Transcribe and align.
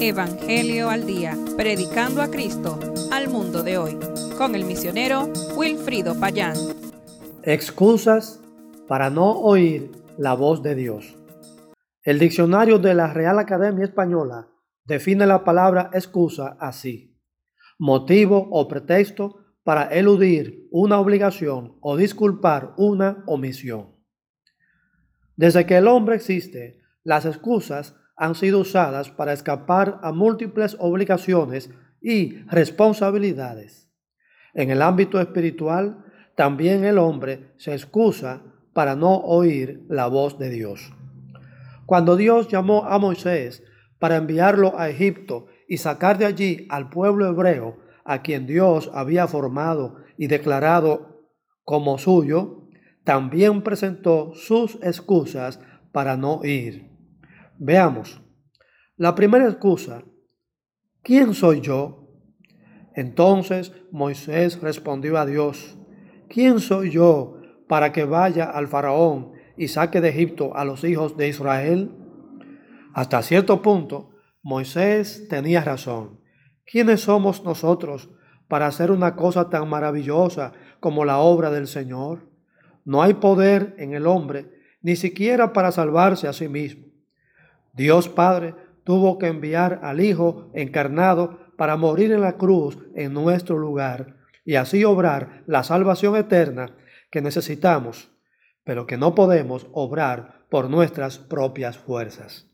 Evangelio 0.00 0.88
al 0.88 1.06
Día, 1.06 1.36
predicando 1.58 2.22
a 2.22 2.30
Cristo 2.30 2.78
al 3.12 3.28
mundo 3.28 3.62
de 3.62 3.76
hoy, 3.76 3.98
con 4.38 4.54
el 4.54 4.64
misionero 4.64 5.30
Wilfrido 5.54 6.18
Payán. 6.18 6.56
Excusas 7.42 8.40
para 8.88 9.10
no 9.10 9.32
oír 9.32 9.90
la 10.16 10.32
voz 10.32 10.62
de 10.62 10.74
Dios. 10.74 11.18
El 12.02 12.18
diccionario 12.18 12.78
de 12.78 12.94
la 12.94 13.12
Real 13.12 13.38
Academia 13.38 13.84
Española 13.84 14.48
define 14.86 15.26
la 15.26 15.44
palabra 15.44 15.90
excusa 15.92 16.56
así. 16.58 17.20
Motivo 17.78 18.48
o 18.50 18.68
pretexto 18.68 19.44
para 19.64 19.84
eludir 19.84 20.66
una 20.70 20.98
obligación 20.98 21.76
o 21.82 21.98
disculpar 21.98 22.72
una 22.78 23.22
omisión. 23.26 23.96
Desde 25.36 25.66
que 25.66 25.76
el 25.76 25.88
hombre 25.88 26.16
existe, 26.16 26.80
las 27.02 27.26
excusas 27.26 27.99
han 28.20 28.34
sido 28.34 28.58
usadas 28.58 29.10
para 29.10 29.32
escapar 29.32 29.98
a 30.02 30.12
múltiples 30.12 30.76
obligaciones 30.78 31.70
y 32.02 32.34
responsabilidades. 32.50 33.90
En 34.52 34.70
el 34.70 34.82
ámbito 34.82 35.18
espiritual, 35.18 36.04
también 36.36 36.84
el 36.84 36.98
hombre 36.98 37.54
se 37.56 37.72
excusa 37.72 38.42
para 38.74 38.94
no 38.94 39.16
oír 39.16 39.86
la 39.88 40.06
voz 40.06 40.38
de 40.38 40.50
Dios. 40.50 40.92
Cuando 41.86 42.16
Dios 42.16 42.48
llamó 42.48 42.84
a 42.84 42.98
Moisés 42.98 43.64
para 43.98 44.16
enviarlo 44.16 44.78
a 44.78 44.90
Egipto 44.90 45.46
y 45.66 45.78
sacar 45.78 46.18
de 46.18 46.26
allí 46.26 46.66
al 46.68 46.90
pueblo 46.90 47.26
hebreo, 47.26 47.78
a 48.04 48.20
quien 48.20 48.46
Dios 48.46 48.90
había 48.92 49.28
formado 49.28 49.96
y 50.18 50.26
declarado 50.26 51.24
como 51.64 51.96
suyo, 51.96 52.68
también 53.02 53.62
presentó 53.62 54.34
sus 54.34 54.74
excusas 54.82 55.58
para 55.90 56.18
no 56.18 56.44
ir. 56.44 56.89
Veamos. 57.62 58.22
La 58.96 59.14
primera 59.14 59.46
excusa, 59.46 60.02
¿quién 61.02 61.34
soy 61.34 61.60
yo? 61.60 62.08
Entonces 62.94 63.74
Moisés 63.92 64.62
respondió 64.62 65.18
a 65.18 65.26
Dios, 65.26 65.76
¿quién 66.30 66.60
soy 66.60 66.88
yo 66.88 67.36
para 67.68 67.92
que 67.92 68.04
vaya 68.04 68.46
al 68.46 68.66
faraón 68.66 69.32
y 69.58 69.68
saque 69.68 70.00
de 70.00 70.08
Egipto 70.08 70.56
a 70.56 70.64
los 70.64 70.84
hijos 70.84 71.18
de 71.18 71.28
Israel? 71.28 71.94
Hasta 72.94 73.20
cierto 73.20 73.60
punto, 73.60 74.12
Moisés 74.42 75.28
tenía 75.28 75.62
razón. 75.62 76.18
¿Quiénes 76.64 77.02
somos 77.02 77.44
nosotros 77.44 78.08
para 78.48 78.68
hacer 78.68 78.90
una 78.90 79.16
cosa 79.16 79.50
tan 79.50 79.68
maravillosa 79.68 80.54
como 80.80 81.04
la 81.04 81.18
obra 81.18 81.50
del 81.50 81.66
Señor? 81.66 82.26
No 82.86 83.02
hay 83.02 83.12
poder 83.12 83.74
en 83.76 83.92
el 83.92 84.06
hombre, 84.06 84.50
ni 84.80 84.96
siquiera 84.96 85.52
para 85.52 85.72
salvarse 85.72 86.26
a 86.26 86.32
sí 86.32 86.48
mismo. 86.48 86.89
Dios 87.72 88.08
Padre 88.08 88.54
tuvo 88.84 89.18
que 89.18 89.28
enviar 89.28 89.80
al 89.82 90.00
Hijo 90.00 90.50
encarnado 90.54 91.38
para 91.56 91.76
morir 91.76 92.12
en 92.12 92.20
la 92.20 92.36
cruz 92.36 92.78
en 92.94 93.12
nuestro 93.12 93.58
lugar 93.58 94.16
y 94.44 94.56
así 94.56 94.84
obrar 94.84 95.42
la 95.46 95.62
salvación 95.62 96.16
eterna 96.16 96.76
que 97.10 97.20
necesitamos, 97.20 98.10
pero 98.64 98.86
que 98.86 98.96
no 98.96 99.14
podemos 99.14 99.66
obrar 99.72 100.46
por 100.50 100.70
nuestras 100.70 101.18
propias 101.18 101.78
fuerzas. 101.78 102.50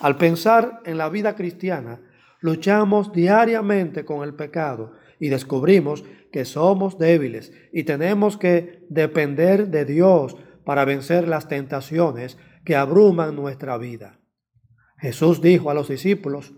Al 0.00 0.16
pensar 0.16 0.80
en 0.84 0.98
la 0.98 1.08
vida 1.08 1.34
cristiana, 1.34 2.00
luchamos 2.40 3.12
diariamente 3.12 4.04
con 4.04 4.22
el 4.22 4.34
pecado 4.34 4.92
y 5.18 5.28
descubrimos 5.28 6.04
que 6.32 6.44
somos 6.44 6.98
débiles 6.98 7.52
y 7.72 7.84
tenemos 7.84 8.38
que 8.38 8.86
depender 8.88 9.68
de 9.68 9.84
Dios 9.84 10.36
para 10.64 10.84
vencer 10.84 11.28
las 11.28 11.48
tentaciones 11.48 12.38
que 12.64 12.76
abruman 12.76 13.36
nuestra 13.36 13.78
vida. 13.78 14.18
Jesús 14.98 15.40
dijo 15.40 15.70
a 15.70 15.74
los 15.74 15.88
discípulos, 15.88 16.52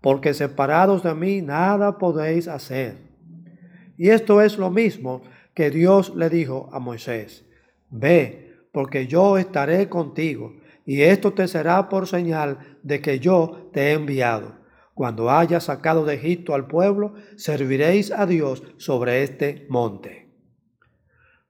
porque 0.00 0.34
separados 0.34 1.02
de 1.02 1.14
mí 1.14 1.42
nada 1.42 1.98
podéis 1.98 2.48
hacer. 2.48 2.98
Y 3.96 4.10
esto 4.10 4.42
es 4.42 4.58
lo 4.58 4.70
mismo 4.70 5.22
que 5.54 5.70
Dios 5.70 6.14
le 6.16 6.28
dijo 6.28 6.68
a 6.72 6.78
Moisés, 6.78 7.44
ve, 7.90 8.56
porque 8.72 9.06
yo 9.06 9.38
estaré 9.38 9.88
contigo, 9.88 10.56
y 10.84 11.02
esto 11.02 11.32
te 11.32 11.48
será 11.48 11.88
por 11.88 12.06
señal 12.06 12.58
de 12.82 13.00
que 13.00 13.20
yo 13.20 13.70
te 13.72 13.88
he 13.88 13.92
enviado. 13.92 14.56
Cuando 14.94 15.30
hayas 15.30 15.64
sacado 15.64 16.04
de 16.04 16.14
Egipto 16.14 16.54
al 16.54 16.66
pueblo, 16.66 17.14
serviréis 17.36 18.12
a 18.12 18.26
Dios 18.26 18.62
sobre 18.76 19.22
este 19.22 19.66
monte. 19.68 20.28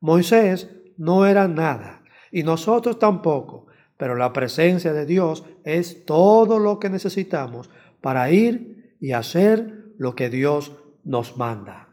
Moisés 0.00 0.70
no 0.96 1.26
era 1.26 1.48
nada, 1.48 2.02
y 2.30 2.42
nosotros 2.42 2.98
tampoco, 2.98 3.66
pero 3.96 4.14
la 4.14 4.32
presencia 4.32 4.92
de 4.92 5.06
Dios 5.06 5.44
es 5.64 6.04
todo 6.04 6.58
lo 6.58 6.78
que 6.78 6.90
necesitamos 6.90 7.70
para 8.00 8.30
ir 8.30 8.96
y 9.00 9.12
hacer 9.12 9.92
lo 9.98 10.14
que 10.14 10.30
Dios 10.30 10.72
nos 11.04 11.36
manda. 11.36 11.88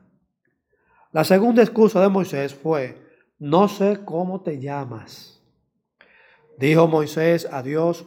La 1.12 1.24
segunda 1.24 1.62
excusa 1.62 2.02
de 2.02 2.10
Moisés 2.10 2.54
fue, 2.54 2.98
no 3.38 3.68
sé 3.68 4.00
cómo 4.06 4.42
te 4.42 4.60
llamas. 4.60 5.42
Dijo 6.58 6.88
Moisés 6.88 7.48
a 7.52 7.62
Dios, 7.62 8.06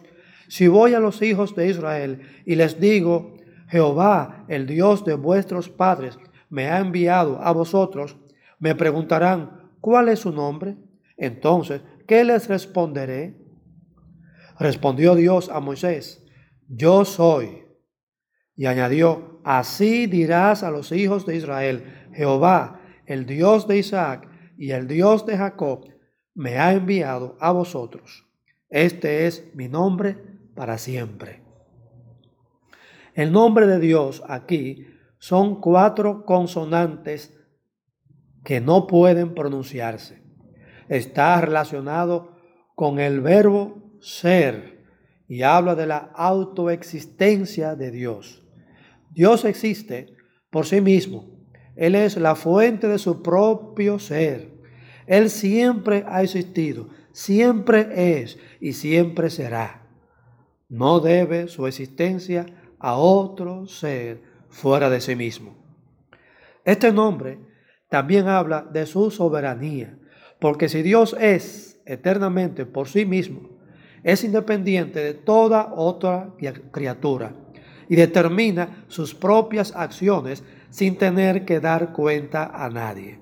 si 0.48 0.68
voy 0.68 0.94
a 0.94 1.00
los 1.00 1.22
hijos 1.22 1.54
de 1.54 1.68
Israel 1.68 2.22
y 2.46 2.54
les 2.54 2.80
digo, 2.80 3.36
Jehová, 3.68 4.44
el 4.48 4.66
Dios 4.66 5.04
de 5.04 5.14
vuestros 5.14 5.68
padres, 5.68 6.18
me 6.48 6.68
ha 6.70 6.78
enviado 6.78 7.40
a 7.42 7.52
vosotros, 7.52 8.16
me 8.58 8.74
preguntarán, 8.74 9.70
¿cuál 9.80 10.08
es 10.08 10.20
su 10.20 10.32
nombre? 10.32 10.76
Entonces, 11.16 11.82
¿qué 12.06 12.24
les 12.24 12.48
responderé? 12.48 13.34
Respondió 14.58 15.14
Dios 15.14 15.48
a 15.48 15.60
Moisés, 15.60 16.24
yo 16.68 17.04
soy. 17.04 17.64
Y 18.56 18.66
añadió, 18.66 19.40
así 19.44 20.06
dirás 20.06 20.62
a 20.62 20.70
los 20.70 20.92
hijos 20.92 21.26
de 21.26 21.36
Israel, 21.36 22.08
Jehová, 22.12 22.80
el 23.06 23.26
Dios 23.26 23.66
de 23.66 23.78
Isaac 23.78 24.28
y 24.56 24.70
el 24.70 24.86
Dios 24.86 25.26
de 25.26 25.36
Jacob, 25.36 25.86
me 26.34 26.58
ha 26.58 26.72
enviado 26.72 27.36
a 27.40 27.50
vosotros. 27.50 28.26
Este 28.70 29.26
es 29.26 29.52
mi 29.54 29.68
nombre 29.68 30.16
para 30.54 30.78
siempre. 30.78 31.42
El 33.14 33.32
nombre 33.32 33.66
de 33.66 33.78
Dios 33.78 34.22
aquí 34.28 34.86
son 35.18 35.60
cuatro 35.60 36.24
consonantes 36.24 37.36
que 38.44 38.60
no 38.60 38.86
pueden 38.86 39.34
pronunciarse. 39.34 40.22
Está 40.88 41.40
relacionado 41.40 42.36
con 42.74 42.98
el 42.98 43.20
verbo 43.20 43.83
ser 44.04 44.84
y 45.26 45.42
habla 45.42 45.74
de 45.74 45.86
la 45.86 46.10
autoexistencia 46.14 47.74
de 47.74 47.90
Dios. 47.90 48.44
Dios 49.10 49.46
existe 49.46 50.14
por 50.50 50.66
sí 50.66 50.82
mismo. 50.82 51.30
Él 51.74 51.94
es 51.94 52.18
la 52.18 52.34
fuente 52.34 52.86
de 52.86 52.98
su 52.98 53.22
propio 53.22 53.98
ser. 53.98 54.52
Él 55.06 55.30
siempre 55.30 56.04
ha 56.06 56.22
existido, 56.22 56.90
siempre 57.12 58.20
es 58.20 58.38
y 58.60 58.74
siempre 58.74 59.30
será. 59.30 59.88
No 60.68 61.00
debe 61.00 61.48
su 61.48 61.66
existencia 61.66 62.46
a 62.78 62.96
otro 62.96 63.66
ser 63.66 64.22
fuera 64.50 64.90
de 64.90 65.00
sí 65.00 65.16
mismo. 65.16 65.56
Este 66.64 66.92
nombre 66.92 67.38
también 67.88 68.28
habla 68.28 68.68
de 68.70 68.84
su 68.84 69.10
soberanía, 69.10 69.98
porque 70.40 70.68
si 70.68 70.82
Dios 70.82 71.16
es 71.18 71.80
eternamente 71.86 72.66
por 72.66 72.88
sí 72.88 73.06
mismo, 73.06 73.53
es 74.04 74.22
independiente 74.22 75.02
de 75.02 75.14
toda 75.14 75.72
otra 75.74 76.34
criatura 76.70 77.34
y 77.88 77.96
determina 77.96 78.84
sus 78.88 79.14
propias 79.14 79.74
acciones 79.74 80.44
sin 80.68 80.96
tener 80.96 81.44
que 81.44 81.58
dar 81.58 81.92
cuenta 81.92 82.44
a 82.44 82.68
nadie. 82.68 83.18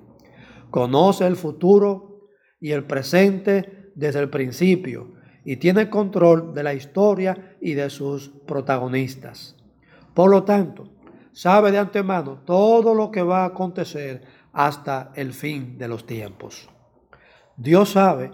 Conoce 0.71 1.26
el 1.26 1.37
futuro 1.37 2.28
y 2.60 2.72
el 2.72 2.84
presente 2.84 3.92
desde 3.94 4.21
el 4.21 4.28
principio 4.28 5.15
y 5.44 5.56
tiene 5.56 5.88
control 5.88 6.53
de 6.54 6.62
la 6.62 6.75
historia 6.75 7.56
y 7.60 7.75
de 7.75 7.88
sus 7.91 8.31
protagonistas. 8.47 9.56
Por 10.15 10.30
lo 10.30 10.45
tanto, 10.45 10.91
sabe 11.33 11.72
de 11.72 11.78
antemano 11.78 12.42
todo 12.45 12.95
lo 12.95 13.10
que 13.10 13.22
va 13.22 13.42
a 13.42 13.47
acontecer 13.47 14.22
hasta 14.53 15.12
el 15.15 15.33
fin 15.33 15.78
de 15.78 15.89
los 15.89 16.07
tiempos. 16.07 16.68
Dios 17.57 17.91
sabe 17.91 18.30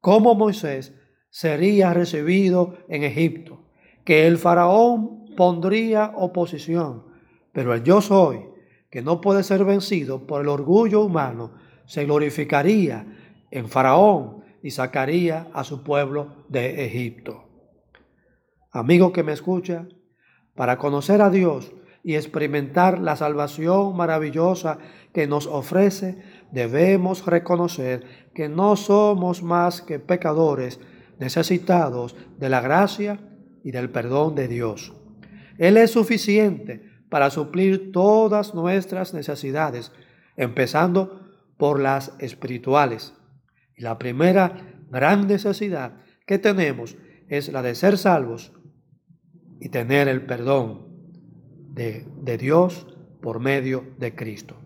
cómo 0.00 0.34
Moisés 0.34 0.94
sería 1.36 1.92
recibido 1.92 2.78
en 2.88 3.02
Egipto, 3.02 3.60
que 4.06 4.26
el 4.26 4.38
faraón 4.38 5.26
pondría 5.36 6.12
oposición, 6.16 7.04
pero 7.52 7.74
el 7.74 7.84
yo 7.84 8.00
soy, 8.00 8.46
que 8.90 9.02
no 9.02 9.20
puede 9.20 9.42
ser 9.42 9.62
vencido 9.66 10.26
por 10.26 10.40
el 10.40 10.48
orgullo 10.48 11.02
humano, 11.02 11.52
se 11.84 12.06
glorificaría 12.06 13.04
en 13.50 13.68
faraón 13.68 14.44
y 14.62 14.70
sacaría 14.70 15.48
a 15.52 15.62
su 15.62 15.82
pueblo 15.82 16.46
de 16.48 16.86
Egipto. 16.86 17.44
Amigo 18.72 19.12
que 19.12 19.22
me 19.22 19.34
escucha, 19.34 19.86
para 20.54 20.78
conocer 20.78 21.20
a 21.20 21.28
Dios 21.28 21.70
y 22.02 22.14
experimentar 22.14 22.98
la 22.98 23.14
salvación 23.14 23.94
maravillosa 23.94 24.78
que 25.12 25.26
nos 25.26 25.46
ofrece, 25.46 26.16
debemos 26.50 27.26
reconocer 27.26 28.30
que 28.34 28.48
no 28.48 28.74
somos 28.76 29.42
más 29.42 29.82
que 29.82 29.98
pecadores, 29.98 30.80
necesitados 31.18 32.16
de 32.38 32.48
la 32.48 32.60
gracia 32.60 33.18
y 33.64 33.70
del 33.70 33.90
perdón 33.90 34.34
de 34.34 34.48
Dios. 34.48 34.92
Él 35.58 35.76
es 35.76 35.90
suficiente 35.90 36.82
para 37.08 37.30
suplir 37.30 37.92
todas 37.92 38.54
nuestras 38.54 39.14
necesidades, 39.14 39.92
empezando 40.36 41.20
por 41.56 41.80
las 41.80 42.12
espirituales. 42.18 43.14
Y 43.76 43.82
la 43.82 43.98
primera 43.98 44.82
gran 44.90 45.26
necesidad 45.26 45.94
que 46.26 46.38
tenemos 46.38 46.96
es 47.28 47.50
la 47.50 47.62
de 47.62 47.74
ser 47.74 47.98
salvos 47.98 48.52
y 49.60 49.68
tener 49.70 50.08
el 50.08 50.26
perdón 50.26 50.86
de, 51.72 52.06
de 52.22 52.38
Dios 52.38 52.86
por 53.20 53.40
medio 53.40 53.84
de 53.98 54.14
Cristo. 54.14 54.56